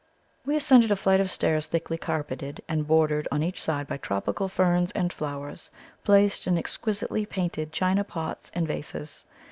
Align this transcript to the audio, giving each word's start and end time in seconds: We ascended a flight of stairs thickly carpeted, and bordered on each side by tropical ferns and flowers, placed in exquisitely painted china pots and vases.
We 0.47 0.55
ascended 0.55 0.91
a 0.91 0.95
flight 0.95 1.19
of 1.19 1.29
stairs 1.29 1.67
thickly 1.67 1.95
carpeted, 1.99 2.63
and 2.67 2.87
bordered 2.87 3.27
on 3.31 3.43
each 3.43 3.61
side 3.61 3.85
by 3.85 3.97
tropical 3.97 4.47
ferns 4.47 4.91
and 4.93 5.13
flowers, 5.13 5.69
placed 6.03 6.47
in 6.47 6.57
exquisitely 6.57 7.23
painted 7.27 7.71
china 7.71 8.03
pots 8.03 8.49
and 8.55 8.67
vases. 8.67 9.25